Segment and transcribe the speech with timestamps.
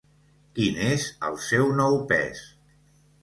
[0.53, 2.41] Quin és el seu nou pes?